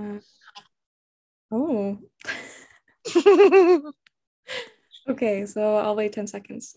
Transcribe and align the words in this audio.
Uh, 0.00 0.18
oh. 1.50 1.98
okay, 5.08 5.46
so 5.46 5.76
I'll 5.76 5.96
wait 5.96 6.12
10 6.12 6.26
seconds. 6.26 6.76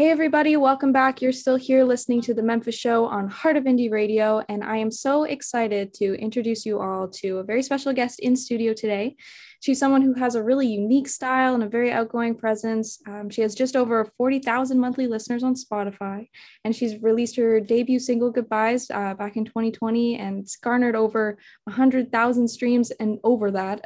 Hey, 0.00 0.08
everybody, 0.08 0.56
welcome 0.56 0.94
back. 0.94 1.20
You're 1.20 1.30
still 1.30 1.56
here 1.56 1.84
listening 1.84 2.22
to 2.22 2.32
the 2.32 2.42
Memphis 2.42 2.74
Show 2.74 3.04
on 3.04 3.28
Heart 3.28 3.58
of 3.58 3.64
Indie 3.64 3.92
Radio, 3.92 4.42
and 4.48 4.64
I 4.64 4.78
am 4.78 4.90
so 4.90 5.24
excited 5.24 5.92
to 5.92 6.14
introduce 6.14 6.64
you 6.64 6.80
all 6.80 7.06
to 7.16 7.36
a 7.36 7.44
very 7.44 7.62
special 7.62 7.92
guest 7.92 8.18
in 8.18 8.34
studio 8.34 8.72
today. 8.72 9.16
She's 9.60 9.78
someone 9.78 10.00
who 10.00 10.14
has 10.14 10.36
a 10.36 10.42
really 10.42 10.68
unique 10.68 11.06
style 11.06 11.52
and 11.52 11.62
a 11.62 11.68
very 11.68 11.92
outgoing 11.92 12.34
presence. 12.34 12.98
Um, 13.06 13.28
she 13.28 13.42
has 13.42 13.54
just 13.54 13.76
over 13.76 14.02
40,000 14.06 14.80
monthly 14.80 15.06
listeners 15.06 15.42
on 15.42 15.54
Spotify, 15.54 16.30
and 16.64 16.74
she's 16.74 16.96
released 17.02 17.36
her 17.36 17.60
debut 17.60 17.98
single 17.98 18.30
Goodbyes 18.30 18.90
uh, 18.90 19.12
back 19.12 19.36
in 19.36 19.44
2020 19.44 20.16
and 20.16 20.38
it's 20.38 20.56
garnered 20.56 20.96
over 20.96 21.36
100,000 21.64 22.48
streams 22.48 22.90
and 22.92 23.18
over 23.22 23.50
that. 23.50 23.84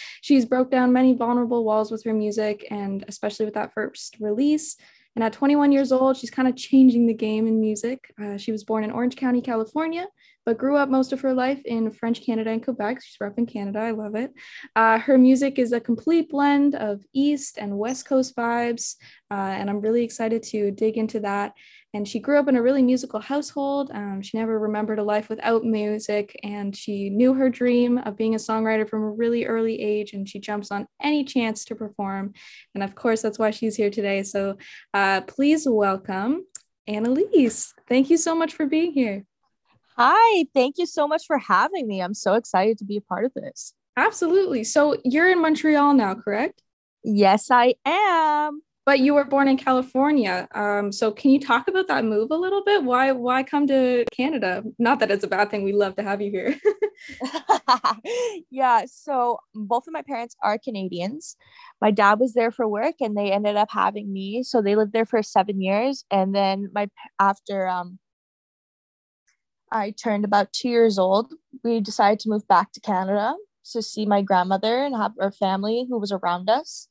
she's 0.20 0.44
broke 0.44 0.70
down 0.70 0.92
many 0.92 1.14
vulnerable 1.14 1.64
walls 1.64 1.90
with 1.90 2.04
her 2.04 2.14
music, 2.14 2.64
and 2.70 3.04
especially 3.08 3.44
with 3.44 3.54
that 3.54 3.74
first 3.74 4.18
release. 4.20 4.76
And 5.18 5.24
at 5.24 5.32
21 5.32 5.72
years 5.72 5.90
old, 5.90 6.16
she's 6.16 6.30
kind 6.30 6.46
of 6.46 6.54
changing 6.54 7.08
the 7.08 7.12
game 7.12 7.48
in 7.48 7.60
music. 7.60 8.14
Uh, 8.22 8.36
she 8.36 8.52
was 8.52 8.62
born 8.62 8.84
in 8.84 8.92
Orange 8.92 9.16
County, 9.16 9.40
California, 9.40 10.06
but 10.48 10.56
grew 10.56 10.78
up 10.78 10.88
most 10.88 11.12
of 11.12 11.20
her 11.20 11.34
life 11.34 11.60
in 11.66 11.90
French 11.90 12.24
Canada 12.24 12.48
and 12.48 12.64
Quebec. 12.64 13.02
She's 13.02 13.18
in 13.36 13.44
Canada. 13.44 13.80
I 13.80 13.90
love 13.90 14.14
it. 14.14 14.32
Uh, 14.74 14.98
her 14.98 15.18
music 15.18 15.58
is 15.58 15.72
a 15.72 15.78
complete 15.78 16.30
blend 16.30 16.74
of 16.74 17.04
East 17.12 17.58
and 17.58 17.76
West 17.76 18.06
Coast 18.06 18.34
vibes. 18.34 18.96
Uh, 19.30 19.34
and 19.34 19.68
I'm 19.68 19.82
really 19.82 20.02
excited 20.02 20.42
to 20.44 20.70
dig 20.70 20.96
into 20.96 21.20
that 21.20 21.52
and 21.92 22.08
she 22.08 22.18
grew 22.18 22.38
up 22.38 22.48
in 22.48 22.56
a 22.56 22.62
really 22.62 22.82
musical 22.82 23.20
household. 23.20 23.90
Um, 23.92 24.22
she 24.22 24.38
never 24.38 24.58
remembered 24.58 24.98
a 24.98 25.02
life 25.02 25.28
without 25.28 25.64
music, 25.64 26.38
and 26.42 26.76
she 26.76 27.08
knew 27.08 27.32
her 27.32 27.48
dream 27.48 27.98
of 27.98 28.16
being 28.16 28.34
a 28.34 28.38
songwriter 28.38 28.88
from 28.88 29.02
a 29.02 29.10
really 29.10 29.46
early 29.46 29.80
age, 29.80 30.12
and 30.12 30.28
she 30.28 30.38
jumps 30.38 30.70
on 30.70 30.86
any 31.02 31.24
chance 31.24 31.64
to 31.66 31.74
perform. 31.74 32.34
And 32.74 32.82
of 32.82 32.94
course, 32.94 33.22
that's 33.22 33.38
why 33.38 33.52
she's 33.52 33.76
here 33.76 33.90
today. 33.90 34.22
So 34.22 34.58
uh, 34.92 35.22
please 35.22 35.66
welcome 35.66 36.44
Annalise. 36.86 37.72
Thank 37.88 38.10
you 38.10 38.16
so 38.16 38.34
much 38.34 38.52
for 38.54 38.66
being 38.66 38.92
here. 38.92 39.24
Hi, 39.98 40.46
thank 40.54 40.78
you 40.78 40.86
so 40.86 41.08
much 41.08 41.24
for 41.26 41.38
having 41.38 41.88
me. 41.88 42.00
I'm 42.00 42.14
so 42.14 42.34
excited 42.34 42.78
to 42.78 42.84
be 42.84 42.96
a 42.96 43.00
part 43.00 43.24
of 43.24 43.34
this. 43.34 43.74
Absolutely. 43.96 44.62
So 44.62 44.96
you're 45.04 45.28
in 45.28 45.42
Montreal 45.42 45.94
now, 45.94 46.14
correct? 46.14 46.62
Yes, 47.02 47.50
I 47.50 47.74
am 47.84 48.62
but 48.88 49.00
you 49.00 49.12
were 49.12 49.24
born 49.26 49.48
in 49.48 49.58
California. 49.58 50.48
Um, 50.54 50.90
so 50.92 51.12
can 51.12 51.30
you 51.30 51.38
talk 51.38 51.68
about 51.68 51.88
that 51.88 52.06
move 52.06 52.30
a 52.30 52.34
little 52.34 52.64
bit? 52.64 52.84
Why 52.84 53.12
why 53.12 53.42
come 53.42 53.66
to 53.66 54.06
Canada? 54.16 54.64
Not 54.78 55.00
that 55.00 55.10
it's 55.10 55.24
a 55.24 55.28
bad 55.28 55.50
thing. 55.50 55.62
We 55.62 55.74
love 55.74 55.94
to 55.96 56.02
have 56.02 56.22
you 56.22 56.30
here. 56.30 56.56
yeah. 58.50 58.86
So 58.86 59.40
both 59.54 59.86
of 59.86 59.92
my 59.92 60.00
parents 60.00 60.36
are 60.42 60.56
Canadians. 60.56 61.36
My 61.82 61.90
dad 61.90 62.18
was 62.18 62.32
there 62.32 62.50
for 62.50 62.66
work, 62.66 62.94
and 63.02 63.14
they 63.14 63.30
ended 63.30 63.56
up 63.56 63.68
having 63.70 64.10
me. 64.10 64.42
So 64.42 64.62
they 64.62 64.74
lived 64.74 64.94
there 64.94 65.04
for 65.04 65.22
seven 65.22 65.60
years, 65.60 66.06
and 66.10 66.34
then 66.34 66.70
my 66.74 66.88
after 67.20 67.68
um, 67.68 67.98
I 69.70 69.90
turned 69.90 70.24
about 70.24 70.52
two 70.52 70.68
years 70.68 70.98
old, 70.98 71.32
we 71.64 71.80
decided 71.80 72.20
to 72.20 72.28
move 72.28 72.46
back 72.48 72.72
to 72.72 72.80
Canada 72.80 73.34
to 73.72 73.82
see 73.82 74.06
my 74.06 74.22
grandmother 74.22 74.84
and 74.84 74.96
have 74.96 75.12
our 75.20 75.32
family 75.32 75.86
who 75.88 75.98
was 75.98 76.12
around 76.12 76.48
us 76.48 76.88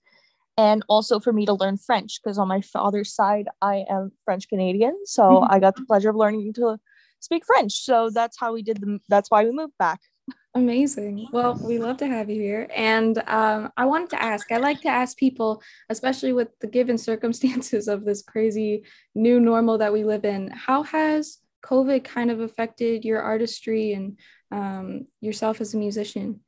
and 0.58 0.83
also 0.89 1.20
for 1.20 1.31
me 1.31 1.45
to 1.45 1.53
learn 1.53 1.78
French 1.78 2.20
because 2.22 2.38
on 2.38 2.48
my 2.48 2.61
father's 2.61 3.14
side 3.14 3.48
I 3.61 3.86
am 3.89 4.11
French 4.25 4.50
Canadian, 4.50 4.98
so 5.05 5.23
mm-hmm. 5.23 5.53
I 5.53 5.59
got 5.59 5.75
the 5.75 5.86
pleasure 5.86 6.09
of 6.09 6.16
learning 6.16 6.53
to 6.53 6.78
speak 7.20 7.45
French. 7.45 7.73
So 7.83 8.09
that's 8.09 8.39
how 8.39 8.53
we 8.53 8.64
did 8.64 8.81
the. 8.81 9.00
That's 9.08 9.30
why 9.30 9.44
we 9.44 9.52
moved 9.52 9.78
back. 9.78 10.02
Amazing. 10.55 11.27
Well, 11.32 11.54
we 11.64 11.77
love 11.77 11.98
to 11.98 12.08
have 12.08 12.32
you 12.32 12.42
here. 12.42 12.67
And 12.76 13.20
um, 13.27 13.71
I 13.77 13.86
wanted 13.86 14.10
to 14.11 14.21
ask 14.21 14.52
I 14.52 14.58
like 14.58 14.82
to 14.82 14.89
ask 14.89 15.16
people, 15.16 15.61
especially 15.89 16.33
with 16.33 16.49
the 16.60 16.67
given 16.67 16.98
circumstances 17.10 17.87
of 17.87 18.05
this 18.05 18.23
crazy 18.23 18.83
new 19.14 19.39
normal 19.39 19.77
that 19.77 19.93
we 19.93 20.04
live 20.04 20.26
in, 20.26 20.49
how 20.49 20.83
has 20.83 21.37
COVID 21.64 22.04
kind 22.04 22.32
of 22.32 22.40
affected 22.40 23.06
your 23.06 23.22
artistry 23.22 23.94
and 23.94 24.18
um, 24.52 25.06
yourself 25.22 25.62
as 25.62 25.73
a 25.73 25.78
musician? 25.78 26.42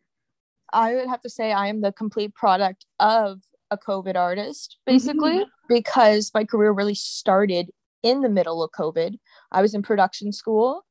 I 0.71 0.95
would 0.95 1.07
have 1.07 1.21
to 1.21 1.29
say 1.29 1.51
I 1.51 1.67
am 1.67 1.81
the 1.81 1.91
complete 1.91 2.33
product 2.35 2.85
of 2.99 3.41
a 3.71 3.77
COVID 3.77 4.15
artist, 4.15 4.77
basically, 4.85 5.39
mm-hmm. 5.39 5.67
because 5.67 6.31
my 6.33 6.43
career 6.43 6.71
really 6.71 6.95
started 6.95 7.69
in 8.03 8.21
the 8.21 8.29
middle 8.29 8.63
of 8.63 8.71
COVID. 8.71 9.17
I 9.51 9.61
was 9.61 9.73
in 9.73 9.81
production 9.81 10.31
school 10.31 10.85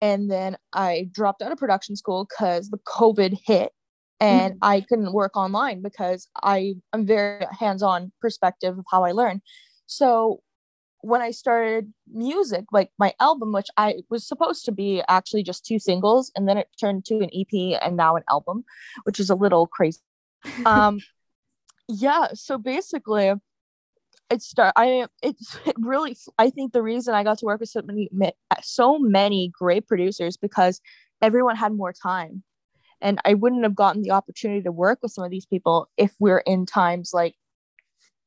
and 0.00 0.30
then 0.30 0.56
I 0.72 1.08
dropped 1.12 1.42
out 1.42 1.52
of 1.52 1.58
production 1.58 1.96
school 1.96 2.26
because 2.28 2.70
the 2.70 2.78
COVID 2.78 3.38
hit 3.46 3.72
and 4.20 4.54
mm-hmm. 4.54 4.64
I 4.64 4.80
couldn't 4.82 5.12
work 5.12 5.36
online 5.36 5.82
because 5.82 6.28
I 6.42 6.74
am 6.92 7.06
very 7.06 7.46
hands-on 7.58 8.12
perspective 8.20 8.78
of 8.78 8.84
how 8.90 9.04
I 9.04 9.12
learn. 9.12 9.40
So 9.86 10.40
when 11.04 11.22
I 11.22 11.30
started 11.30 11.92
music, 12.12 12.64
like 12.72 12.90
my 12.98 13.12
album, 13.20 13.52
which 13.52 13.68
I 13.76 13.96
was 14.10 14.26
supposed 14.26 14.64
to 14.64 14.72
be 14.72 15.02
actually 15.08 15.42
just 15.42 15.64
two 15.64 15.78
singles, 15.78 16.32
and 16.34 16.48
then 16.48 16.58
it 16.58 16.68
turned 16.80 17.04
to 17.06 17.16
an 17.16 17.30
EP 17.34 17.78
and 17.82 17.96
now 17.96 18.16
an 18.16 18.22
album, 18.28 18.64
which 19.04 19.20
is 19.20 19.30
a 19.30 19.34
little 19.34 19.66
crazy. 19.66 20.00
Um, 20.66 21.00
yeah 21.88 22.28
so 22.34 22.56
basically 22.58 23.32
it 24.30 24.42
start 24.42 24.72
i 24.76 25.06
it's 25.22 25.58
it 25.66 25.76
really 25.78 26.16
i 26.38 26.48
think 26.48 26.72
the 26.72 26.82
reason 26.82 27.14
i 27.14 27.22
got 27.22 27.38
to 27.38 27.44
work 27.44 27.60
with 27.60 27.68
so 27.68 27.82
many 27.82 28.08
so 28.62 28.98
many 28.98 29.50
great 29.58 29.86
producers 29.86 30.36
because 30.36 30.80
everyone 31.20 31.56
had 31.56 31.72
more 31.72 31.92
time 31.92 32.42
and 33.00 33.18
i 33.24 33.34
wouldn't 33.34 33.64
have 33.64 33.74
gotten 33.74 34.02
the 34.02 34.10
opportunity 34.10 34.62
to 34.62 34.72
work 34.72 34.98
with 35.02 35.12
some 35.12 35.24
of 35.24 35.30
these 35.30 35.46
people 35.46 35.88
if 35.96 36.14
we're 36.18 36.38
in 36.38 36.64
times 36.64 37.10
like 37.12 37.34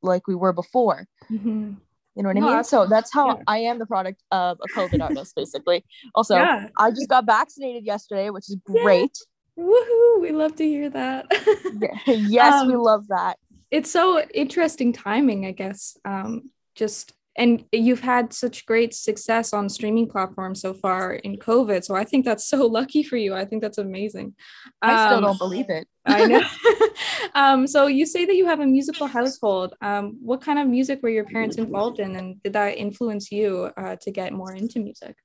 like 0.03 0.27
we 0.27 0.35
were 0.35 0.53
before 0.53 1.07
mm-hmm. 1.31 1.73
You 2.17 2.23
know 2.23 2.29
what 2.29 2.35
no, 2.35 2.49
i 2.49 2.55
mean 2.55 2.63
so 2.63 2.85
that's 2.85 3.13
how 3.13 3.37
yeah. 3.37 3.43
i 3.47 3.57
am 3.59 3.79
the 3.79 3.85
product 3.85 4.21
of 4.31 4.57
a 4.61 4.77
covid 4.77 5.01
artist 5.01 5.35
basically 5.35 5.85
also 6.15 6.35
yeah. 6.35 6.67
i 6.79 6.89
just 6.89 7.07
got 7.07 7.25
vaccinated 7.25 7.85
yesterday 7.85 8.29
which 8.29 8.49
is 8.49 8.57
great 8.65 9.11
yeah. 9.15 9.23
Woohoo! 9.59 10.21
We 10.21 10.33
love 10.33 10.55
to 10.57 10.63
hear 10.63 10.87
that. 10.91 11.25
yes, 12.05 12.53
um, 12.53 12.67
we 12.67 12.75
love 12.75 13.07
that 13.07 13.37
it's 13.71 13.91
so 13.91 14.21
interesting 14.33 14.93
timing, 14.93 15.45
I 15.45 15.51
guess. 15.51 15.97
Um, 16.05 16.51
just 16.75 17.13
and 17.37 17.63
you've 17.71 18.01
had 18.01 18.33
such 18.33 18.65
great 18.65 18.93
success 18.95 19.53
on 19.53 19.69
streaming 19.69 20.09
platforms 20.09 20.59
so 20.59 20.73
far 20.73 21.13
in 21.13 21.37
COVID. 21.37 21.83
So 21.83 21.95
I 21.95 22.03
think 22.03 22.25
that's 22.25 22.47
so 22.47 22.65
lucky 22.77 23.03
for 23.03 23.15
you. 23.15 23.35
I 23.35 23.45
think 23.45 23.61
that's 23.61 23.77
amazing. 23.77 24.33
I 24.81 25.05
still 25.05 25.17
um, 25.19 25.23
don't 25.23 25.37
believe 25.37 25.69
it. 25.69 25.87
I 26.05 26.25
know. 26.25 26.41
um, 27.35 27.67
so 27.67 27.87
you 27.87 28.05
say 28.05 28.25
that 28.25 28.35
you 28.35 28.47
have 28.47 28.59
a 28.59 28.65
musical 28.65 29.07
household. 29.07 29.75
Um, 29.81 30.17
what 30.21 30.41
kind 30.41 30.57
of 30.57 30.67
music 30.67 30.99
were 31.03 31.09
your 31.09 31.25
parents 31.25 31.57
involved 31.57 31.99
in, 31.99 32.15
and 32.15 32.41
did 32.41 32.53
that 32.53 32.77
influence 32.77 33.31
you 33.31 33.71
uh, 33.77 33.97
to 34.01 34.11
get 34.11 34.33
more 34.33 34.53
into 34.53 34.79
music? 34.79 35.15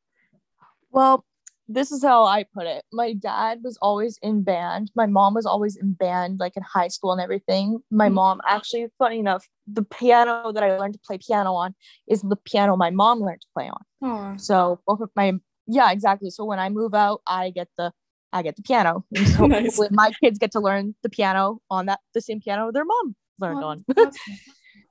Well, 0.90 1.24
this 1.68 1.92
is 1.92 2.02
how 2.02 2.24
I 2.24 2.44
put 2.54 2.66
it. 2.66 2.84
My 2.92 3.12
dad 3.12 3.60
was 3.62 3.78
always 3.80 4.18
in 4.22 4.42
band. 4.42 4.90
My 4.94 5.06
mom 5.06 5.34
was 5.34 5.46
always 5.46 5.76
in 5.76 5.92
band, 5.92 6.40
like 6.40 6.56
in 6.56 6.62
high 6.62 6.88
school 6.88 7.12
and 7.12 7.20
everything. 7.20 7.78
My 7.90 8.06
mm-hmm. 8.06 8.14
mom, 8.14 8.40
actually, 8.46 8.86
funny 8.98 9.20
enough, 9.20 9.46
the 9.66 9.82
piano 9.82 10.52
that 10.52 10.62
I 10.62 10.76
learned 10.76 10.94
to 10.94 11.00
play 11.06 11.18
piano 11.18 11.54
on 11.54 11.74
is 12.08 12.22
the 12.22 12.36
piano 12.36 12.76
my 12.76 12.90
mom 12.90 13.20
learned 13.20 13.40
to 13.42 13.46
play 13.54 13.68
on. 13.68 13.82
Aww. 14.02 14.40
So 14.40 14.80
both 14.86 15.00
of 15.00 15.10
my 15.16 15.34
yeah, 15.66 15.92
exactly. 15.92 16.30
So 16.30 16.44
when 16.44 16.58
I 16.58 16.68
move 16.68 16.94
out, 16.94 17.22
I 17.26 17.50
get 17.50 17.68
the 17.78 17.92
I 18.32 18.42
get 18.42 18.56
the 18.56 18.62
piano. 18.62 19.04
so 19.36 19.46
nice. 19.46 19.80
my 19.90 20.12
kids 20.22 20.38
get 20.38 20.52
to 20.52 20.60
learn 20.60 20.94
the 21.02 21.10
piano 21.10 21.58
on 21.70 21.86
that 21.86 22.00
the 22.14 22.20
same 22.20 22.40
piano 22.40 22.72
their 22.72 22.84
mom 22.84 23.16
learned 23.38 23.64
on. 23.64 23.84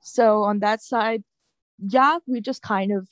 so 0.01 0.43
on 0.43 0.59
that 0.59 0.81
side, 0.81 1.23
yeah, 1.79 2.19
we 2.27 2.41
just 2.41 2.61
kind 2.61 2.91
of 2.91 3.07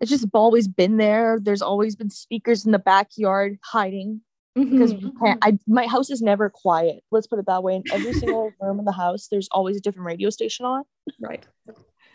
it's 0.00 0.10
just 0.10 0.26
always 0.32 0.68
been 0.68 0.96
there. 0.96 1.38
There's 1.40 1.62
always 1.62 1.96
been 1.96 2.10
speakers 2.10 2.64
in 2.64 2.72
the 2.72 2.78
backyard 2.78 3.58
hiding 3.64 4.22
because 4.54 4.94
mm-hmm. 4.94 5.38
I 5.42 5.58
my 5.66 5.86
house 5.86 6.10
is 6.10 6.22
never 6.22 6.50
quiet. 6.50 7.02
Let's 7.10 7.26
put 7.26 7.38
it 7.38 7.46
that 7.46 7.62
way. 7.62 7.76
In 7.76 7.84
every 7.92 8.12
single 8.12 8.50
room 8.60 8.78
in 8.78 8.84
the 8.84 8.92
house, 8.92 9.28
there's 9.30 9.48
always 9.52 9.76
a 9.76 9.80
different 9.80 10.06
radio 10.06 10.30
station 10.30 10.66
on. 10.66 10.84
Right. 11.20 11.46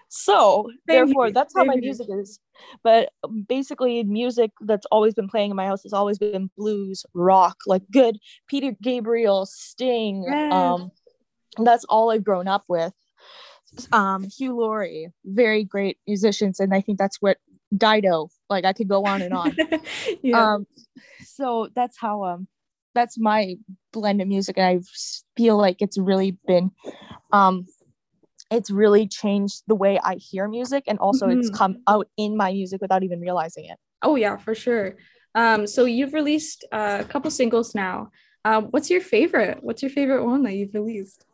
So 0.10 0.68
Same 0.68 0.78
therefore, 0.86 1.26
here. 1.26 1.34
that's 1.34 1.54
how 1.56 1.62
Same 1.62 1.68
my 1.68 1.76
music 1.76 2.08
here. 2.08 2.22
is. 2.22 2.40
But 2.84 3.10
basically, 3.48 4.04
music 4.04 4.52
that's 4.62 4.86
always 4.92 5.14
been 5.14 5.28
playing 5.28 5.52
in 5.52 5.58
my 5.58 5.66
house 5.66 5.84
has 5.84 5.94
always 5.94 6.20
been 6.20 6.50
blues, 6.56 7.06
rock, 7.14 7.58
like 7.66 7.82
good 7.92 8.20
Peter 8.48 8.76
Gabriel, 8.82 9.46
Sting. 9.46 10.32
Um, 10.32 10.92
that's 11.58 11.84
all 11.86 12.12
I've 12.12 12.24
grown 12.24 12.48
up 12.48 12.64
with. 12.68 12.94
Um, 13.92 14.26
Hugh 14.26 14.56
Laurie, 14.56 15.12
very 15.26 15.64
great 15.64 15.98
musicians, 16.06 16.60
and 16.60 16.76
I 16.76 16.82
think 16.82 17.00
that's 17.00 17.20
what 17.20 17.38
Dido. 17.76 18.30
Like 18.50 18.66
I 18.66 18.74
could 18.74 18.88
go 18.88 19.06
on 19.06 19.22
and 19.22 19.34
on. 19.34 19.56
yeah. 20.24 20.54
Um, 20.54 20.68
so 21.26 21.70
that's 21.76 21.98
how 21.98 22.24
um 22.24 22.48
that's 22.96 23.18
my 23.18 23.56
blend 23.92 24.22
of 24.22 24.28
music, 24.28 24.58
and 24.58 24.66
I 24.66 24.82
feel 25.36 25.58
like 25.58 25.82
it's 25.82 25.98
really 25.98 26.38
been 26.46 26.72
um 27.32 27.66
it's 28.52 28.70
really 28.70 29.08
changed 29.08 29.64
the 29.68 29.76
way 29.76 30.00
I 30.04 30.16
hear 30.16 30.48
music 30.48 30.84
and 30.88 31.00
also 31.00 31.28
mm-hmm. 31.28 31.40
it's 31.40 31.50
come 31.50 31.78
out 31.88 32.08
in 32.18 32.38
my 32.38 32.52
music 32.52 32.82
without 32.82 33.04
even 33.04 33.20
realizing 33.20 33.66
it. 33.66 33.78
Oh 34.04 34.16
yeah, 34.16 34.38
for 34.38 34.54
sure. 34.54 34.96
Um, 35.34 35.66
so 35.66 35.86
you've 35.86 36.14
released 36.14 36.64
uh, 36.72 37.00
a 37.02 37.04
couple 37.04 37.32
singles 37.32 37.74
now. 37.74 38.12
Um, 38.46 38.66
what's 38.66 38.90
your 38.90 39.02
favorite? 39.02 39.60
What's 39.62 39.82
your 39.82 39.90
favorite 39.90 40.24
one 40.24 40.44
that 40.44 40.54
you've 40.54 40.74
released? 40.74 41.26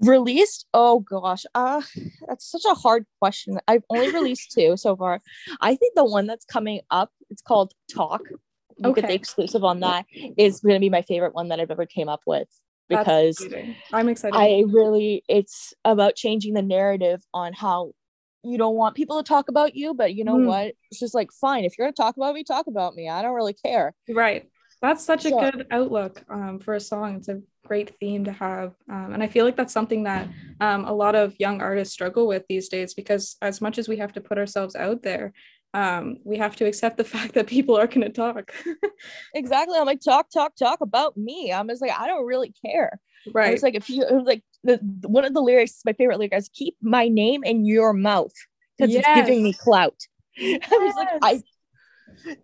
Released? 0.00 0.66
Oh 0.74 1.00
gosh, 1.00 1.44
uh, 1.54 1.82
that's 2.28 2.50
such 2.50 2.64
a 2.64 2.74
hard 2.74 3.06
question. 3.20 3.58
I've 3.66 3.84
only 3.88 4.12
released 4.12 4.52
two 4.52 4.76
so 4.76 4.94
far. 4.96 5.22
I 5.60 5.74
think 5.74 5.94
the 5.94 6.04
one 6.04 6.26
that's 6.26 6.44
coming 6.44 6.80
up, 6.90 7.10
it's 7.30 7.42
called 7.42 7.72
Talk. 7.92 8.22
You 8.78 8.90
okay. 8.90 9.00
get 9.00 9.08
the 9.08 9.14
exclusive 9.14 9.64
on 9.64 9.80
that 9.80 10.04
is 10.36 10.60
going 10.60 10.74
to 10.74 10.80
be 10.80 10.90
my 10.90 11.00
favorite 11.00 11.34
one 11.34 11.48
that 11.48 11.60
I've 11.60 11.70
ever 11.70 11.86
came 11.86 12.10
up 12.10 12.20
with 12.26 12.48
because 12.88 13.42
I'm 13.92 14.08
excited. 14.08 14.36
I 14.36 14.64
really 14.66 15.24
it's 15.28 15.72
about 15.84 16.14
changing 16.14 16.54
the 16.54 16.62
narrative 16.62 17.22
on 17.32 17.52
how 17.52 17.92
you 18.44 18.58
don't 18.58 18.76
want 18.76 18.94
people 18.94 19.22
to 19.22 19.26
talk 19.26 19.48
about 19.48 19.74
you, 19.74 19.94
but 19.94 20.14
you 20.14 20.24
know 20.24 20.36
mm. 20.36 20.46
what? 20.46 20.74
It's 20.90 21.00
just 21.00 21.14
like 21.14 21.30
fine. 21.32 21.64
If 21.64 21.76
you're 21.76 21.86
gonna 21.86 21.94
talk 21.94 22.16
about 22.16 22.34
me, 22.34 22.44
talk 22.44 22.66
about 22.66 22.94
me. 22.94 23.08
I 23.08 23.22
don't 23.22 23.34
really 23.34 23.54
care. 23.54 23.94
Right. 24.08 24.48
That's 24.86 25.04
such 25.04 25.24
a 25.24 25.30
good 25.30 25.66
outlook 25.72 26.22
um, 26.30 26.60
for 26.60 26.74
a 26.74 26.80
song. 26.80 27.16
It's 27.16 27.28
a 27.28 27.40
great 27.66 27.98
theme 27.98 28.24
to 28.24 28.32
have. 28.32 28.74
Um, 28.88 29.14
and 29.14 29.20
I 29.22 29.26
feel 29.26 29.44
like 29.44 29.56
that's 29.56 29.72
something 29.72 30.04
that 30.04 30.28
um, 30.60 30.84
a 30.84 30.92
lot 30.92 31.16
of 31.16 31.34
young 31.40 31.60
artists 31.60 31.92
struggle 31.92 32.28
with 32.28 32.44
these 32.48 32.68
days 32.68 32.94
because, 32.94 33.36
as 33.42 33.60
much 33.60 33.78
as 33.78 33.88
we 33.88 33.96
have 33.96 34.12
to 34.12 34.20
put 34.20 34.38
ourselves 34.38 34.76
out 34.76 35.02
there, 35.02 35.32
um, 35.74 36.18
we 36.24 36.36
have 36.38 36.54
to 36.56 36.66
accept 36.66 36.98
the 36.98 37.04
fact 37.14 37.34
that 37.34 37.48
people 37.48 37.76
are 37.76 37.88
going 37.88 38.02
to 38.02 38.10
talk. 38.10 38.54
exactly. 39.34 39.76
I'm 39.76 39.86
like, 39.86 40.00
talk, 40.00 40.30
talk, 40.30 40.54
talk 40.54 40.80
about 40.80 41.16
me. 41.16 41.52
I'm 41.52 41.68
just 41.68 41.82
like, 41.82 41.90
I 41.90 42.06
don't 42.06 42.24
really 42.24 42.54
care. 42.64 43.00
Right. 43.34 43.54
It's 43.54 43.64
like, 43.64 43.74
if 43.74 43.90
you, 43.90 44.06
like, 44.24 44.44
the, 44.62 44.78
one 45.02 45.24
of 45.24 45.34
the 45.34 45.40
lyrics, 45.40 45.80
my 45.84 45.94
favorite 45.94 46.18
lyric 46.18 46.32
is 46.32 46.48
keep 46.48 46.76
my 46.80 47.08
name 47.08 47.42
in 47.42 47.64
your 47.64 47.92
mouth 47.92 48.32
because 48.78 48.94
yes. 48.94 49.04
it's 49.04 49.26
giving 49.26 49.42
me 49.42 49.52
clout. 49.52 50.00
Yes. 50.36 50.60
I 50.70 50.76
was 50.76 50.94
like, 50.94 51.08
I, 51.22 51.42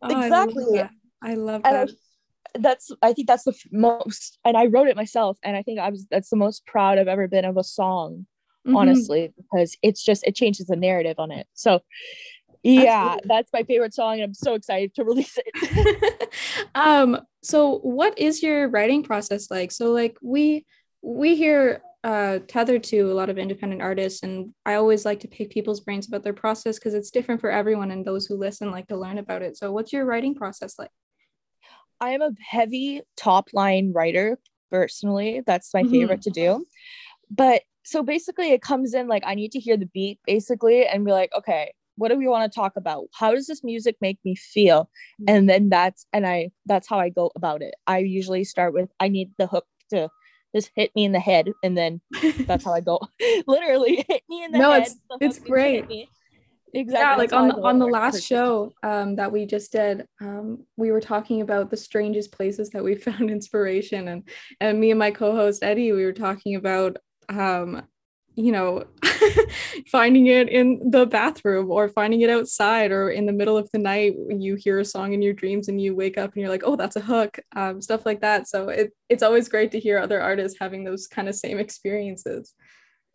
oh, 0.03 0.23
exactly. 0.23 0.81
I 1.23 1.35
love, 1.35 1.61
I 1.65 1.71
love 1.71 1.89
that. 1.89 1.91
That's, 2.55 2.91
I 3.03 3.13
think 3.13 3.29
that's 3.29 3.45
the 3.45 3.55
most, 3.71 4.39
and 4.45 4.57
I 4.57 4.67
wrote 4.67 4.89
it 4.89 4.97
myself. 4.97 5.39
And 5.43 5.57
I 5.57 5.63
think 5.63 5.79
I 5.79 5.91
was, 5.91 6.07
that's 6.11 6.31
the 6.31 6.37
most 6.37 6.67
proud 6.67 6.99
I've 6.99 7.09
ever 7.09 7.29
been 7.29 7.45
of 7.45 7.57
a 7.57 7.65
song, 7.65 8.27
mm-hmm. 8.67 8.77
honestly, 8.77 9.33
because 9.37 9.77
it's 9.83 10.03
just, 10.03 10.25
it 10.25 10.35
changes 10.35 10.67
the 10.67 10.77
narrative 10.77 11.19
on 11.19 11.31
it. 11.31 11.47
So, 11.55 11.81
yeah 12.63 13.05
Absolutely. 13.05 13.29
that's 13.29 13.53
my 13.53 13.63
favorite 13.65 13.95
song 13.95 14.15
and 14.15 14.23
i'm 14.23 14.35
so 14.35 14.55
excited 14.55 14.95
to 14.95 15.05
release 15.05 15.39
it 15.39 16.33
um 16.75 17.19
so 17.43 17.79
what 17.79 18.19
is 18.19 18.43
your 18.43 18.69
writing 18.69 19.03
process 19.03 19.51
like 19.51 19.73
so 19.73 19.93
like 19.93 20.17
we 20.23 20.65
we 21.03 21.35
hear 21.35 21.83
uh 22.05 22.39
tethered 22.47 22.83
to 22.83 23.01
a 23.01 23.15
lot 23.15 23.31
of 23.31 23.39
independent 23.39 23.83
artists 23.83 24.23
and 24.23 24.53
i 24.65 24.75
always 24.75 25.05
like 25.05 25.21
to 25.21 25.29
pick 25.29 25.51
people's 25.51 25.81
brains 25.81 26.07
about 26.07 26.23
their 26.23 26.33
process 26.33 26.79
because 26.79 26.95
it's 26.95 27.11
different 27.11 27.41
for 27.41 27.51
everyone 27.51 27.91
and 27.91 28.05
those 28.05 28.27
who 28.27 28.37
listen 28.37 28.71
like 28.71 28.87
to 28.87 28.97
learn 28.97 29.19
about 29.19 29.43
it 29.43 29.57
so 29.57 29.73
what's 29.73 29.93
your 29.93 30.05
writing 30.05 30.35
process 30.35 30.79
like 30.79 30.91
i 32.03 32.11
am 32.11 32.21
a 32.21 32.31
heavy 32.41 33.01
top 33.17 33.49
line 33.53 33.93
writer 33.95 34.39
personally. 34.71 35.43
That's 35.47 35.73
my 35.73 35.83
mm-hmm. 35.83 35.93
favorite 35.93 36.23
to 36.23 36.31
do. 36.31 36.67
But 37.31 37.63
so 37.85 38.03
basically 38.03 38.53
it 38.53 38.63
comes 38.63 38.95
in 38.95 39.09
like 39.09 39.25
i 39.27 39.35
need 39.35 39.51
to 39.53 39.59
hear 39.59 39.77
the 39.77 39.87
beat 39.87 40.21
basically 40.25 40.87
and 40.87 41.05
be 41.05 41.11
like 41.11 41.31
okay 41.37 41.73
what 41.97 42.09
do 42.09 42.17
we 42.17 42.27
want 42.27 42.51
to 42.51 42.55
talk 42.59 42.73
about? 42.77 43.05
How 43.13 43.33
does 43.33 43.47
this 43.47 43.63
music 43.63 43.97
make 44.01 44.19
me 44.25 44.35
feel? 44.35 44.85
Mm-hmm. 45.21 45.25
and 45.29 45.49
then 45.49 45.69
that's 45.69 46.07
and 46.13 46.27
i 46.27 46.51
that's 46.67 46.89
how 46.89 46.99
i 46.99 47.09
go 47.09 47.31
about 47.37 47.63
it. 47.63 47.75
I 47.87 47.99
usually 47.99 48.45
start 48.45 48.73
with 48.73 48.89
i 49.01 49.09
need 49.09 49.33
the 49.39 49.47
hook 49.47 49.67
to 49.91 50.09
just 50.55 50.71
hit 50.75 50.91
me 50.95 51.05
in 51.05 51.13
the 51.13 51.21
head 51.21 51.51
and 51.63 51.77
then 51.77 52.01
that's 52.47 52.65
how 52.65 52.73
i 52.73 52.81
go. 52.81 53.01
Literally 53.47 54.05
hit 54.09 54.23
me 54.29 54.45
in 54.45 54.53
the 54.53 54.59
no, 54.59 54.73
head 54.73 54.83
it's 54.83 54.97
it's 55.21 55.39
great 55.39 55.89
exactly 56.75 57.01
yeah 57.01 57.17
like 57.17 57.33
on 57.33 57.49
the, 57.49 57.57
on 57.63 57.79
the 57.79 57.87
last 57.87 58.23
show 58.23 58.73
um, 58.83 59.17
that 59.17 59.31
we 59.31 59.47
just 59.47 59.73
did 59.73 60.07
um, 60.21 60.65
we 60.77 60.91
were 60.91 61.01
talking 61.01 61.41
about 61.41 61.71
the 61.71 61.77
strangest 61.77 62.33
places 62.33 62.71
that 62.71 62.83
we 62.83 62.95
found 63.09 63.31
inspiration. 63.31 64.09
And 64.09 64.29
and 64.61 64.81
me 64.81 64.91
and 64.91 64.99
my 64.99 65.11
co-host 65.11 65.63
eddie 65.63 65.93
we 65.93 66.05
were 66.05 66.13
talking 66.13 66.57
about 66.57 66.97
um, 67.29 67.83
you 68.35 68.51
know 68.51 68.85
finding 69.89 70.27
it 70.27 70.49
in 70.49 70.91
the 70.91 71.05
bathroom 71.05 71.71
or 71.71 71.89
finding 71.89 72.23
it 72.23 72.31
outside 72.31 72.91
or 72.91 73.11
in 73.11 73.27
the 73.27 73.33
middle 73.33 73.59
of 73.59 73.69
the 73.73 73.79
night 73.79 74.15
when 74.17 74.41
you 74.41 74.55
hear 74.55 74.79
a 74.79 74.85
song 74.85 75.13
in 75.13 75.21
your 75.21 75.35
dreams 75.35 75.69
and 75.69 75.81
you 75.81 75.95
wake 75.95 76.17
up 76.17 76.33
and 76.33 76.41
you're 76.41 76.51
like 76.51 76.63
oh 76.65 76.77
that's 76.77 76.97
a 76.97 77.01
hook 77.01 77.39
um, 77.57 77.81
stuff 77.83 78.07
like 78.07 78.21
that. 78.21 78.49
So 78.49 78.69
it, 78.69 78.93
it's 79.09 79.23
always 79.23 79.49
great 79.49 79.71
to 79.73 79.81
hear 79.81 79.99
other 79.99 80.21
artists 80.21 80.59
having 80.59 80.85
those 80.85 81.07
kind 81.07 81.29
of 81.29 81.35
same 81.35 81.59
experiences 81.59 82.55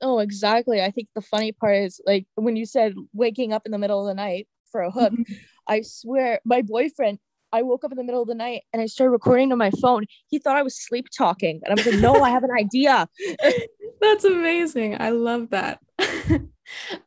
oh 0.01 0.19
exactly 0.19 0.81
i 0.81 0.91
think 0.91 1.07
the 1.15 1.21
funny 1.21 1.51
part 1.51 1.75
is 1.75 2.01
like 2.05 2.25
when 2.35 2.55
you 2.55 2.65
said 2.65 2.94
waking 3.13 3.53
up 3.53 3.65
in 3.65 3.71
the 3.71 3.77
middle 3.77 4.01
of 4.01 4.07
the 4.07 4.13
night 4.13 4.47
for 4.71 4.81
a 4.81 4.91
hook 4.91 5.13
mm-hmm. 5.13 5.33
i 5.67 5.81
swear 5.81 6.39
my 6.45 6.61
boyfriend 6.61 7.19
I 7.53 7.61
woke 7.61 7.83
up 7.85 7.91
in 7.91 7.97
the 7.97 8.03
middle 8.03 8.21
of 8.21 8.27
the 8.27 8.35
night 8.35 8.63
and 8.73 8.81
I 8.81 8.88
started 8.88 9.11
recording 9.11 9.51
on 9.51 9.57
my 9.57 9.71
phone. 9.81 10.05
He 10.27 10.38
thought 10.38 10.57
I 10.57 10.63
was 10.63 10.77
sleep 10.77 11.07
talking. 11.15 11.61
And 11.63 11.71
I 11.71 11.81
was 11.81 11.91
like, 11.91 12.01
no, 12.01 12.21
I 12.21 12.29
have 12.29 12.44
an 12.44 12.51
idea. 12.51 13.07
That's 14.01 14.25
amazing. 14.25 14.99
I 14.99 15.09
love 15.09 15.49
that. 15.51 15.79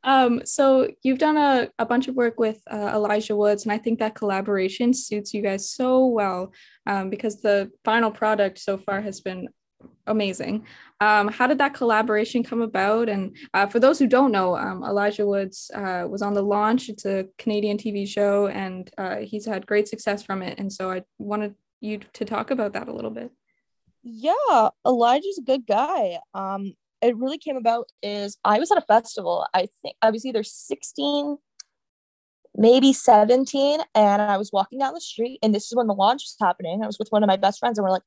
um, 0.05 0.43
so 0.45 0.89
you've 1.03 1.19
done 1.19 1.37
a, 1.37 1.69
a 1.79 1.87
bunch 1.87 2.09
of 2.09 2.15
work 2.15 2.39
with 2.39 2.61
uh, 2.71 2.93
Elijah 2.95 3.37
Woods, 3.37 3.65
and 3.65 3.73
I 3.73 3.79
think 3.79 3.99
that 3.99 4.15
collaboration 4.15 4.93
suits 4.95 5.33
you 5.35 5.43
guys 5.43 5.71
so 5.71 6.07
well 6.07 6.53
um, 6.87 7.11
because 7.11 7.41
the 7.41 7.71
final 7.85 8.11
product 8.11 8.59
so 8.59 8.79
far 8.79 9.01
has 9.01 9.21
been 9.21 9.49
amazing. 10.07 10.67
Um, 11.01 11.29
how 11.29 11.47
did 11.47 11.59
that 11.59 11.75
collaboration 11.75 12.43
come 12.43 12.61
about? 12.61 13.09
And 13.09 13.37
uh, 13.55 13.67
for 13.67 13.81
those 13.81 13.99
who 13.99 14.07
don't 14.07 14.33
know, 14.33 14.57
um, 14.57 14.83
Elijah 14.83 15.27
Woods 15.27 15.71
uh, 15.75 16.07
was 16.09 16.23
on 16.23 16.35
the 16.35 16.43
launch. 16.43 16.89
It's 16.89 17.07
a 17.07 17.27
Canadian 17.39 17.79
TV 17.79 18.07
show, 18.07 18.49
and 18.49 18.91
uh, 18.99 19.17
he's 19.17 19.47
had 19.47 19.67
great 19.67 19.89
success 19.89 20.23
from 20.23 20.43
it. 20.43 20.59
And 20.59 20.73
so 20.73 20.91
I 20.91 21.03
wanted 21.19 21.55
you 21.81 22.01
to 22.13 22.25
talk 22.25 22.51
about 22.51 22.75
that 22.75 22.89
a 22.89 22.93
little 22.93 23.11
bit. 23.11 23.31
Yeah, 24.03 24.69
Elijah's 24.87 25.39
a 25.39 25.43
good 25.43 25.67
guy. 25.67 26.19
Um, 26.35 26.75
it 27.03 27.17
really 27.17 27.39
came 27.39 27.57
about 27.57 27.91
is 28.03 28.37
I 28.45 28.59
was 28.59 28.71
at 28.71 28.79
a 28.79 28.83
festival. 28.83 29.47
I 29.55 29.69
think 29.83 29.97
I 30.03 30.11
was 30.11 30.27
either 30.27 30.43
16, 30.43 31.39
maybe 32.57 32.93
17, 32.93 33.81
and 33.95 34.23
I 34.23 34.37
was 34.37 34.51
walking 34.53 34.79
down 34.79 34.95
the 34.95 35.01
street, 35.01 35.39
and 35.43 35.55
this 35.55 35.67
is 35.67 35.77
when 35.77 35.87
the 35.87 35.95
launch 35.95 36.23
was 36.23 36.37
happening. 36.41 36.83
I 36.83 36.87
was 36.87 36.99
with 36.99 37.09
one 37.11 37.23
of 37.23 37.29
my 37.29 37.37
best 37.37 37.59
friends, 37.59 37.79
and 37.79 37.85
we're 37.85 37.93
like, 37.93 38.03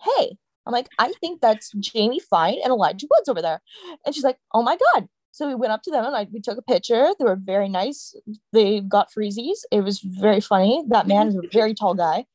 "Hey." 0.00 0.38
I'm 0.68 0.72
like, 0.72 0.88
I 0.98 1.12
think 1.20 1.40
that's 1.40 1.72
Jamie 1.72 2.20
Fine 2.20 2.58
and 2.62 2.70
Elijah 2.70 3.06
Woods 3.10 3.28
over 3.28 3.40
there. 3.40 3.62
And 4.04 4.14
she's 4.14 4.22
like, 4.22 4.36
oh 4.52 4.62
my 4.62 4.76
God. 4.94 5.08
So 5.32 5.48
we 5.48 5.54
went 5.54 5.72
up 5.72 5.82
to 5.84 5.90
them 5.90 6.04
and 6.04 6.14
I, 6.14 6.26
we 6.30 6.40
took 6.40 6.58
a 6.58 6.62
picture. 6.62 7.08
They 7.18 7.24
were 7.24 7.38
very 7.42 7.70
nice. 7.70 8.14
They 8.52 8.80
got 8.80 9.08
freezies. 9.10 9.60
It 9.72 9.80
was 9.80 10.00
very 10.00 10.40
funny. 10.40 10.84
That 10.88 11.06
man 11.06 11.28
is 11.28 11.36
a 11.36 11.42
very 11.50 11.74
tall 11.74 11.94
guy. 11.94 12.26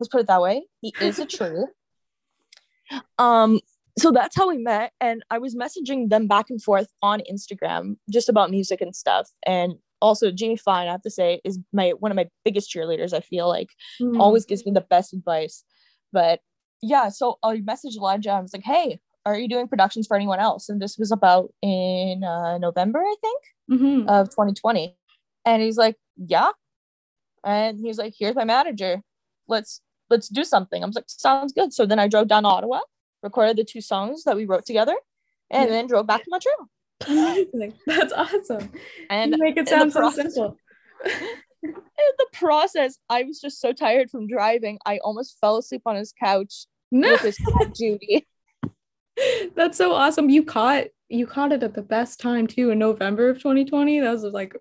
Let's 0.00 0.08
put 0.08 0.22
it 0.22 0.26
that 0.28 0.40
way. 0.40 0.62
He 0.80 0.94
is 1.00 1.18
a 1.18 1.26
true. 1.26 1.66
Um, 3.18 3.60
so 3.98 4.10
that's 4.10 4.36
how 4.36 4.48
we 4.48 4.56
met. 4.56 4.92
And 5.00 5.22
I 5.30 5.38
was 5.38 5.54
messaging 5.54 6.08
them 6.08 6.28
back 6.28 6.46
and 6.48 6.62
forth 6.62 6.88
on 7.02 7.20
Instagram 7.30 7.96
just 8.10 8.30
about 8.30 8.50
music 8.50 8.80
and 8.80 8.96
stuff. 8.96 9.28
And 9.46 9.74
also 10.00 10.30
Jamie 10.30 10.56
Fine, 10.56 10.88
I 10.88 10.92
have 10.92 11.02
to 11.02 11.10
say, 11.10 11.40
is 11.44 11.58
my 11.72 11.90
one 11.90 12.10
of 12.10 12.16
my 12.16 12.28
biggest 12.44 12.72
cheerleaders. 12.74 13.12
I 13.12 13.20
feel 13.20 13.48
like 13.48 13.68
mm. 14.00 14.18
always 14.18 14.46
gives 14.46 14.64
me 14.64 14.72
the 14.72 14.80
best 14.80 15.12
advice. 15.12 15.62
But 16.12 16.40
yeah, 16.82 17.08
so 17.08 17.38
I 17.42 17.58
messaged 17.58 17.96
Elijah. 17.96 18.30
I 18.30 18.40
was 18.40 18.52
like, 18.52 18.64
hey, 18.64 18.98
are 19.24 19.38
you 19.38 19.48
doing 19.48 19.68
productions 19.68 20.06
for 20.06 20.16
anyone 20.16 20.40
else? 20.40 20.68
And 20.68 20.82
this 20.82 20.98
was 20.98 21.12
about 21.12 21.54
in 21.62 22.24
uh, 22.24 22.58
November, 22.58 22.98
I 22.98 23.14
think, 23.20 23.42
mm-hmm. 23.70 24.08
of 24.08 24.30
2020. 24.30 24.96
And 25.46 25.62
he's 25.62 25.76
like, 25.76 25.96
yeah. 26.16 26.50
And 27.44 27.78
he's 27.78 27.98
like, 27.98 28.14
here's 28.18 28.34
my 28.34 28.44
manager. 28.44 29.02
Let's 29.48 29.80
let's 30.10 30.28
do 30.28 30.44
something. 30.44 30.82
I 30.82 30.86
was 30.86 30.96
like, 30.96 31.06
sounds 31.08 31.52
good. 31.52 31.72
So 31.72 31.86
then 31.86 31.98
I 31.98 32.08
drove 32.08 32.28
down 32.28 32.44
Ottawa, 32.44 32.80
recorded 33.22 33.56
the 33.56 33.64
two 33.64 33.80
songs 33.80 34.24
that 34.24 34.36
we 34.36 34.44
wrote 34.44 34.66
together, 34.66 34.94
and 35.50 35.68
yeah. 35.68 35.76
then 35.76 35.86
drove 35.86 36.06
back 36.06 36.24
to 36.24 36.30
Montreal. 36.30 36.68
Amazing. 37.08 37.74
That's 37.86 38.12
awesome. 38.12 38.72
And 39.08 39.32
you 39.32 39.38
make 39.38 39.56
it 39.56 39.68
sound 39.68 39.92
so 39.92 40.10
simple. 40.10 40.56
in 41.62 41.74
the 42.18 42.26
process, 42.32 42.98
I 43.08 43.22
was 43.22 43.40
just 43.40 43.60
so 43.60 43.72
tired 43.72 44.10
from 44.10 44.26
driving. 44.26 44.78
I 44.84 44.98
almost 44.98 45.38
fell 45.40 45.56
asleep 45.56 45.82
on 45.86 45.96
his 45.96 46.12
couch 46.12 46.66
no. 46.92 47.16
Judy. 47.74 48.26
That's 49.56 49.78
so 49.78 49.92
awesome. 49.92 50.30
You 50.30 50.44
caught 50.44 50.86
you 51.08 51.26
caught 51.26 51.52
it 51.52 51.62
at 51.62 51.74
the 51.74 51.82
best 51.82 52.20
time 52.20 52.46
too 52.46 52.70
in 52.70 52.78
November 52.78 53.28
of 53.28 53.38
2020. 53.38 54.00
That 54.00 54.10
was 54.10 54.24
like 54.24 54.54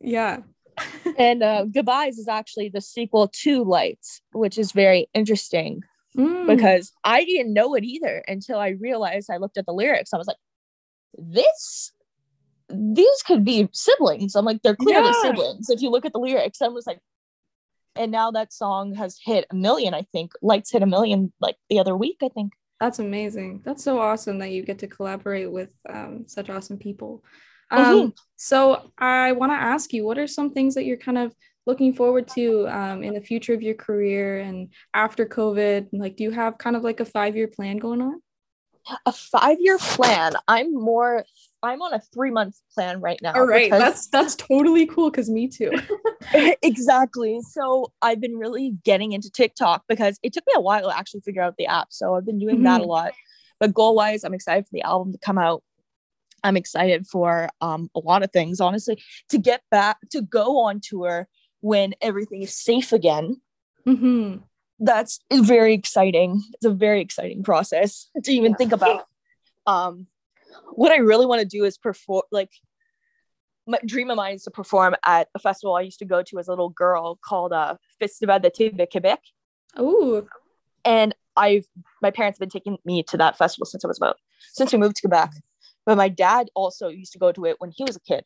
yeah. 0.00 0.38
and 1.18 1.42
uh 1.42 1.64
Goodbyes 1.64 2.18
is 2.18 2.28
actually 2.28 2.68
the 2.68 2.80
sequel 2.80 3.28
to 3.28 3.64
Lights, 3.64 4.22
which 4.32 4.58
is 4.58 4.72
very 4.72 5.08
interesting 5.14 5.82
mm. 6.16 6.46
because 6.46 6.92
I 7.04 7.24
didn't 7.24 7.52
know 7.52 7.74
it 7.74 7.84
either 7.84 8.24
until 8.26 8.58
I 8.58 8.70
realized 8.70 9.30
I 9.30 9.36
looked 9.36 9.58
at 9.58 9.66
the 9.66 9.72
lyrics. 9.72 10.12
I 10.12 10.18
was 10.18 10.26
like, 10.26 10.38
this 11.16 11.92
these 12.68 13.22
could 13.26 13.44
be 13.44 13.68
siblings. 13.72 14.34
I'm 14.34 14.44
like, 14.44 14.62
they're 14.62 14.76
clearly 14.76 15.08
yeah. 15.08 15.22
siblings. 15.22 15.68
If 15.68 15.82
you 15.82 15.90
look 15.90 16.06
at 16.06 16.12
the 16.12 16.18
lyrics, 16.18 16.62
I 16.62 16.68
was 16.68 16.86
like, 16.86 17.00
and 17.96 18.10
now 18.10 18.30
that 18.30 18.52
song 18.52 18.94
has 18.94 19.18
hit 19.22 19.46
a 19.50 19.54
million, 19.54 19.94
I 19.94 20.02
think. 20.12 20.32
Lights 20.42 20.70
hit 20.70 20.82
a 20.82 20.86
million 20.86 21.32
like 21.40 21.56
the 21.68 21.78
other 21.78 21.96
week, 21.96 22.18
I 22.22 22.28
think. 22.28 22.52
That's 22.80 22.98
amazing. 22.98 23.62
That's 23.64 23.84
so 23.84 24.00
awesome 24.00 24.38
that 24.38 24.50
you 24.50 24.64
get 24.64 24.80
to 24.80 24.88
collaborate 24.88 25.50
with 25.50 25.70
um, 25.88 26.24
such 26.26 26.50
awesome 26.50 26.78
people. 26.78 27.22
Um, 27.70 27.84
mm-hmm. 27.84 28.08
So 28.36 28.90
I 28.98 29.32
want 29.32 29.52
to 29.52 29.56
ask 29.56 29.92
you, 29.92 30.04
what 30.04 30.18
are 30.18 30.26
some 30.26 30.50
things 30.52 30.74
that 30.74 30.84
you're 30.84 30.96
kind 30.96 31.18
of 31.18 31.34
looking 31.64 31.94
forward 31.94 32.28
to 32.28 32.66
um, 32.68 33.02
in 33.02 33.14
the 33.14 33.20
future 33.20 33.54
of 33.54 33.62
your 33.62 33.74
career 33.74 34.40
and 34.40 34.72
after 34.92 35.26
COVID? 35.26 35.88
Like, 35.92 36.16
do 36.16 36.24
you 36.24 36.30
have 36.32 36.58
kind 36.58 36.76
of 36.76 36.82
like 36.82 37.00
a 37.00 37.04
five 37.04 37.36
year 37.36 37.48
plan 37.48 37.78
going 37.78 38.02
on? 38.02 38.20
A 39.06 39.12
five 39.12 39.58
year 39.60 39.78
plan. 39.78 40.32
I'm 40.48 40.74
more. 40.74 41.24
I'm 41.62 41.80
on 41.80 41.94
a 41.94 42.00
three 42.00 42.30
month 42.30 42.56
plan 42.74 43.00
right 43.00 43.20
now. 43.22 43.34
All 43.34 43.46
right, 43.46 43.70
because... 43.70 43.80
that's 43.80 44.08
that's 44.08 44.34
totally 44.34 44.86
cool. 44.86 45.10
Cause 45.10 45.30
me 45.30 45.48
too. 45.48 45.70
exactly. 46.62 47.40
So 47.50 47.92
I've 48.00 48.20
been 48.20 48.36
really 48.36 48.76
getting 48.84 49.12
into 49.12 49.30
TikTok 49.30 49.84
because 49.88 50.18
it 50.22 50.32
took 50.32 50.44
me 50.46 50.54
a 50.56 50.60
while 50.60 50.90
to 50.90 50.96
actually 50.96 51.20
figure 51.20 51.42
out 51.42 51.56
the 51.56 51.66
app. 51.66 51.88
So 51.90 52.14
I've 52.14 52.26
been 52.26 52.38
doing 52.38 52.56
mm-hmm. 52.56 52.64
that 52.64 52.80
a 52.80 52.84
lot. 52.84 53.12
But 53.60 53.74
goal 53.74 53.94
wise, 53.94 54.24
I'm 54.24 54.34
excited 54.34 54.64
for 54.64 54.72
the 54.72 54.82
album 54.82 55.12
to 55.12 55.18
come 55.18 55.38
out. 55.38 55.62
I'm 56.44 56.56
excited 56.56 57.06
for 57.06 57.48
um, 57.60 57.88
a 57.94 58.00
lot 58.00 58.24
of 58.24 58.32
things, 58.32 58.60
honestly, 58.60 59.00
to 59.28 59.38
get 59.38 59.62
back 59.70 59.98
to 60.10 60.22
go 60.22 60.58
on 60.62 60.80
tour 60.80 61.28
when 61.60 61.94
everything 62.00 62.42
is 62.42 62.56
safe 62.56 62.92
again. 62.92 63.40
Mm-hmm. 63.86 64.38
That's 64.80 65.20
very 65.32 65.74
exciting. 65.74 66.42
It's 66.54 66.64
a 66.64 66.70
very 66.70 67.00
exciting 67.00 67.44
process 67.44 68.08
to 68.24 68.32
even 68.32 68.52
yeah. 68.52 68.56
think 68.56 68.72
about. 68.72 69.06
Um, 69.64 70.08
what 70.72 70.92
I 70.92 70.96
really 70.96 71.26
want 71.26 71.40
to 71.40 71.46
do 71.46 71.64
is 71.64 71.78
perform, 71.78 72.22
like, 72.30 72.50
my 73.66 73.78
dream 73.86 74.10
of 74.10 74.16
mine 74.16 74.34
is 74.34 74.42
to 74.44 74.50
perform 74.50 74.96
at 75.04 75.28
a 75.34 75.38
festival 75.38 75.74
I 75.76 75.82
used 75.82 76.00
to 76.00 76.04
go 76.04 76.22
to 76.22 76.38
as 76.38 76.48
a 76.48 76.50
little 76.50 76.70
girl 76.70 77.18
called 77.24 77.52
uh, 77.52 77.76
Festival 78.00 78.40
d'été 78.40 78.76
de 78.76 78.86
Québec. 78.86 79.18
Oh. 79.76 80.26
And 80.84 81.14
I've 81.36 81.64
my 82.02 82.10
parents 82.10 82.38
have 82.38 82.40
been 82.40 82.50
taking 82.50 82.76
me 82.84 83.04
to 83.04 83.16
that 83.18 83.38
festival 83.38 83.64
since 83.66 83.84
I 83.84 83.88
was 83.88 83.98
about 83.98 84.16
since 84.52 84.72
we 84.72 84.78
moved 84.78 84.96
to 84.96 85.02
Quebec. 85.02 85.30
But 85.86 85.96
my 85.96 86.08
dad 86.08 86.48
also 86.54 86.88
used 86.88 87.12
to 87.12 87.18
go 87.18 87.32
to 87.32 87.44
it 87.46 87.56
when 87.58 87.70
he 87.74 87.84
was 87.84 87.96
a 87.96 88.00
kid. 88.00 88.24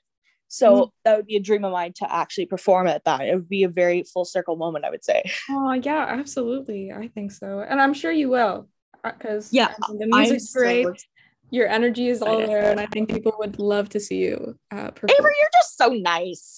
So 0.48 0.72
mm-hmm. 0.72 0.88
that 1.04 1.16
would 1.16 1.26
be 1.26 1.36
a 1.36 1.40
dream 1.40 1.64
of 1.64 1.72
mine 1.72 1.92
to 1.96 2.12
actually 2.12 2.46
perform 2.46 2.86
at 2.86 3.04
that. 3.04 3.20
It 3.20 3.34
would 3.34 3.48
be 3.48 3.64
a 3.64 3.68
very 3.68 4.04
full 4.04 4.24
circle 4.24 4.56
moment, 4.56 4.84
I 4.84 4.90
would 4.90 5.04
say. 5.04 5.22
Oh 5.50 5.72
yeah, 5.72 6.06
absolutely. 6.08 6.92
I 6.92 7.08
think 7.08 7.30
so, 7.30 7.60
and 7.60 7.80
I'm 7.80 7.94
sure 7.94 8.10
you 8.10 8.30
will, 8.30 8.68
because 9.04 9.48
uh, 9.48 9.50
yeah, 9.52 9.74
the 9.98 10.06
music's 10.06 10.52
great. 10.52 10.86
Your 11.50 11.68
energy 11.68 12.08
is 12.08 12.22
all 12.22 12.38
there, 12.38 12.70
and 12.70 12.80
I 12.80 12.86
think 12.86 13.08
people 13.08 13.32
would 13.38 13.58
love 13.58 13.88
to 13.90 14.00
see 14.00 14.18
you. 14.18 14.58
Uh, 14.72 14.90
perform. 14.90 15.16
Avery, 15.18 15.34
you're 15.40 15.50
just 15.52 15.76
so 15.76 15.88
nice. 15.88 16.56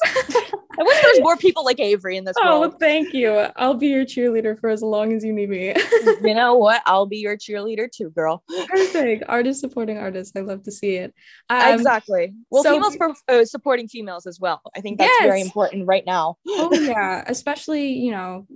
I 0.79 0.83
wish 0.83 1.01
there 1.01 1.11
was 1.11 1.21
more 1.21 1.37
people 1.37 1.65
like 1.65 1.81
Avery 1.81 2.17
in 2.17 2.25
this 2.25 2.37
oh, 2.41 2.61
world. 2.61 2.73
Oh, 2.75 2.79
thank 2.79 3.13
you. 3.13 3.31
I'll 3.57 3.75
be 3.75 3.89
your 3.89 4.05
cheerleader 4.05 4.59
for 4.59 4.71
as 4.71 4.83
long 4.83 5.13
as 5.13 5.25
you 5.25 5.33
need 5.33 5.51
me. 5.51 5.75
you 6.23 6.35
know 6.35 6.55
what? 6.55 6.83
I'll 6.87 7.07
be 7.07 7.19
your 7.19 7.37
cheerleader 7.37 7.91
too, 7.91 8.11
girl. 8.11 8.43
Perfect. 8.69 9.25
Artist 9.29 9.61
supporting 9.61 9.99
artists. 9.99 10.37
I 10.37 10.41
love 10.41 10.63
to 10.65 10.73
see 10.73 10.97
it. 10.97 11.15
Um, 11.51 11.75
exactly. 11.75 12.35
Well, 12.51 12.63
so, 12.63 12.73
females 12.73 13.23
uh, 13.29 13.45
supporting 13.45 13.89
females 13.89 14.27
as 14.27 14.39
well. 14.39 14.63
I 14.77 14.81
think 14.81 14.99
that's 14.99 15.13
yes. 15.21 15.25
very 15.25 15.41
important 15.41 15.87
right 15.87 16.07
now. 16.07 16.37
oh 16.47 16.73
yeah, 16.81 17.25
especially 17.27 17.93
you 17.93 18.13
know, 18.13 18.47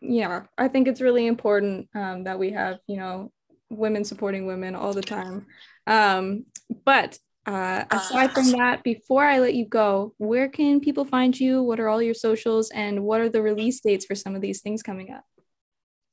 yeah. 0.00 0.44
I 0.56 0.68
think 0.68 0.88
it's 0.88 1.00
really 1.00 1.26
important 1.26 1.88
um, 1.94 2.24
that 2.24 2.38
we 2.38 2.52
have 2.52 2.78
you 2.86 2.96
know 2.96 3.32
women 3.70 4.04
supporting 4.04 4.46
women 4.46 4.74
all 4.74 4.92
the 4.92 5.02
time. 5.02 5.46
Um, 5.86 6.46
but 6.84 7.18
uh, 7.46 7.84
aside 7.90 8.32
from 8.32 8.50
that, 8.52 8.82
before 8.82 9.24
I 9.24 9.38
let 9.38 9.54
you 9.54 9.66
go, 9.66 10.14
where 10.18 10.48
can 10.48 10.80
people 10.80 11.04
find 11.04 11.38
you? 11.38 11.62
What 11.62 11.78
are 11.78 11.88
all 11.88 12.02
your 12.02 12.14
socials 12.14 12.70
and 12.70 13.04
what 13.04 13.20
are 13.20 13.28
the 13.28 13.42
release 13.42 13.80
dates 13.80 14.04
for 14.04 14.16
some 14.16 14.34
of 14.34 14.40
these 14.40 14.62
things 14.62 14.82
coming 14.82 15.12
up? 15.12 15.24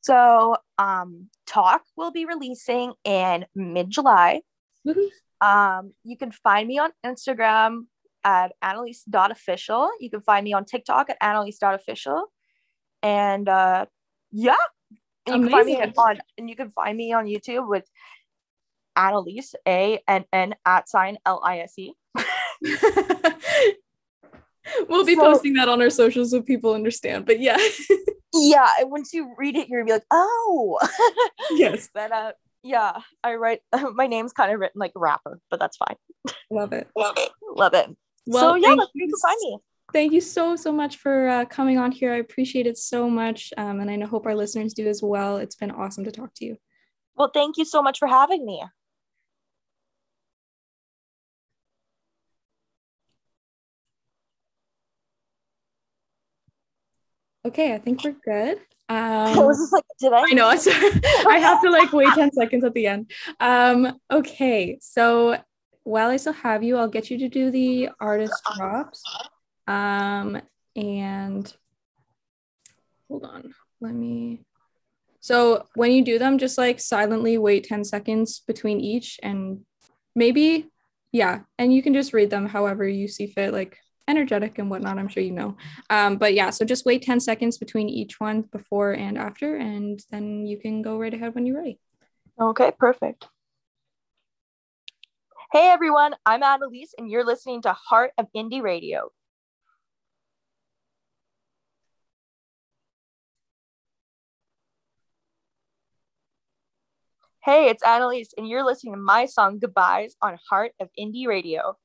So, 0.02 0.58
um, 0.78 1.30
Talk 1.48 1.84
will 1.96 2.12
be 2.12 2.26
releasing 2.26 2.94
in 3.04 3.46
mid 3.56 3.90
July. 3.90 4.42
Um, 5.42 5.94
you 6.04 6.18
can 6.18 6.32
find 6.32 6.68
me 6.68 6.78
on 6.78 6.92
Instagram 7.06 7.86
at 8.24 8.54
annalise.official. 8.62 9.92
You 10.00 10.10
can 10.10 10.22
find 10.22 10.44
me 10.44 10.54
on 10.54 10.66
TikTok 10.66 11.10
at 11.10 11.18
annalise.official. 11.20 12.28
And 13.02 13.50
uh, 13.50 13.86
yeah, 14.32 14.56
and 15.28 15.44
you 15.44 15.50
can 15.50 15.52
find 15.52 15.66
me 15.66 15.82
on 15.82 16.20
and 16.38 16.50
you 16.50 16.56
can 16.56 16.72
find 16.72 16.98
me 16.98 17.14
on 17.14 17.26
YouTube 17.26 17.68
with 17.68 17.86
Annalise 18.96 19.56
A 19.68 20.02
N 20.08 20.26
N 20.32 20.56
at 20.66 20.90
sign 20.90 21.18
L 21.26 21.42
I 21.44 21.60
S 21.60 21.78
E. 21.78 21.94
We'll 24.88 25.06
be 25.06 25.16
so, 25.16 25.22
posting 25.22 25.54
that 25.54 25.68
on 25.68 25.82
our 25.82 25.90
socials 25.90 26.32
so 26.32 26.42
people 26.42 26.74
understand. 26.74 27.26
But 27.26 27.40
yeah. 27.40 27.58
yeah, 28.34 28.68
once 28.82 29.14
you 29.14 29.34
read 29.38 29.56
it, 29.56 29.68
you're 29.68 29.82
gonna 29.82 29.88
be 29.88 29.94
like, 29.94 30.06
oh 30.12 30.80
yes. 31.52 31.90
but 31.94 32.12
uh 32.12 32.32
yeah, 32.64 33.00
I 33.24 33.36
write 33.36 33.60
my 33.94 34.08
name's 34.08 34.34
kind 34.34 34.52
of 34.52 34.60
written 34.60 34.80
like 34.80 34.94
rapper, 34.96 35.40
but 35.52 35.60
that's 35.60 35.78
fine. 35.78 35.98
Love 36.50 36.74
it. 36.74 36.88
Love 36.96 37.16
it. 37.18 37.30
Love 37.56 37.74
it. 37.74 37.90
Well, 38.26 38.52
so 38.52 38.56
yeah, 38.56 38.76
you 38.94 39.08
can 39.08 39.20
find 39.22 39.38
me 39.42 39.58
thank 39.94 40.12
you 40.12 40.20
so 40.20 40.56
so 40.56 40.72
much 40.72 40.98
for 40.98 41.28
uh, 41.28 41.46
coming 41.46 41.78
on 41.78 41.92
here 41.92 42.12
i 42.12 42.18
appreciate 42.18 42.68
it 42.68 42.78
so 42.78 43.10
much 43.10 43.54
um, 43.58 43.80
and 43.80 43.90
i 43.90 44.06
hope 44.06 44.26
our 44.26 44.36
listeners 44.36 44.74
do 44.74 44.88
as 44.88 45.02
well 45.02 45.38
it's 45.38 45.56
been 45.56 45.72
awesome 45.72 46.04
to 46.04 46.12
talk 46.12 46.34
to 46.36 46.46
you 46.46 46.58
well 47.16 47.32
thank 47.34 47.58
you 47.58 47.64
so 47.64 47.82
much 47.82 48.00
for 48.00 48.08
having 48.08 48.46
me 48.46 48.62
okay 57.46 57.74
i 57.74 57.78
think 57.78 58.04
we're 58.04 58.16
good 58.26 58.58
um, 58.90 59.40
I 59.40 59.40
was 59.40 59.58
just 59.58 59.72
like, 59.72 59.86
did 59.98 60.12
I? 60.12 60.24
I 60.24 60.34
know. 60.34 60.50
I 61.30 61.40
have 61.40 61.62
to 61.62 61.72
like 61.72 61.94
wait 61.94 62.14
10 62.14 62.34
seconds 62.34 62.66
at 62.66 62.74
the 62.74 62.86
end. 62.86 63.10
Um, 63.40 63.98
okay. 64.12 64.78
So 64.82 65.38
while 65.84 66.10
I 66.10 66.18
still 66.18 66.34
have 66.34 66.64
you, 66.64 66.78
I'll 66.78 66.90
get 66.90 67.10
you 67.10 67.18
to 67.20 67.30
do 67.30 67.50
the 67.50 67.90
artist 68.02 68.36
drops. 68.56 69.02
Um, 69.68 70.42
and 70.76 71.54
hold 73.08 73.24
on, 73.26 73.54
let 73.82 73.94
me. 73.94 74.46
So 75.20 75.68
when 75.76 75.92
you 75.92 76.04
do 76.04 76.20
them, 76.20 76.38
just 76.38 76.58
like 76.58 76.80
silently 76.80 77.38
wait 77.38 77.64
10 77.64 77.86
seconds 77.86 78.42
between 78.46 78.82
each 78.82 79.20
and 79.24 79.62
maybe, 80.16 80.70
yeah. 81.12 81.42
And 81.58 81.74
you 81.74 81.82
can 81.82 81.94
just 81.94 82.14
read 82.14 82.30
them 82.30 82.48
however 82.48 82.86
you 82.88 83.08
see 83.08 83.28
fit, 83.28 83.54
like 83.54 83.78
energetic 84.08 84.60
and 84.60 84.70
whatnot. 84.70 84.98
I'm 84.98 85.08
sure 85.08 85.24
you 85.24 85.32
know. 85.32 85.56
Um, 85.90 86.18
but 86.18 86.34
yeah, 86.34 86.50
so 86.50 86.66
just 86.66 86.86
wait 86.86 87.04
10 87.04 87.20
seconds 87.20 87.58
between 87.58 87.88
each 87.88 88.20
one 88.20 88.42
before 88.42 88.92
and 88.92 89.18
after, 89.18 89.56
and 89.56 90.04
then 90.12 90.46
you 90.46 90.58
can 90.58 90.82
go 90.82 90.98
right 90.98 91.14
ahead 91.14 91.36
when 91.36 91.46
you're 91.46 91.58
ready. 91.58 91.80
Okay, 92.40 92.72
perfect. 92.78 93.28
Hey 95.52 95.70
everyone, 95.70 96.16
I'm 96.26 96.42
Annalise, 96.42 96.96
and 96.98 97.10
you're 97.10 97.24
listening 97.24 97.62
to 97.62 97.74
Heart 97.74 98.12
of 98.18 98.26
Indie 98.36 98.64
Radio. 98.64 99.12
Hey, 107.46 107.68
it's 107.68 107.84
Annalise, 107.84 108.34
and 108.38 108.48
you're 108.48 108.64
listening 108.64 108.94
to 108.94 109.00
my 109.00 109.26
song 109.26 109.60
Goodbyes 109.60 110.16
on 110.22 110.38
Heart 110.50 110.72
of 110.80 110.88
Indie 110.98 111.28
Radio. 111.28 111.76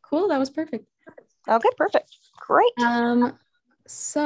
Cool, 0.00 0.28
that 0.28 0.38
was 0.38 0.48
perfect. 0.48 0.86
Okay, 1.48 1.68
perfect. 1.76 2.16
Great. 2.38 2.70
Um, 2.80 3.36
so 3.88 4.20